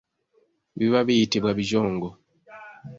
Biba 0.77 0.99
biyitibwa 1.07 1.51
bijongo. 1.59 2.07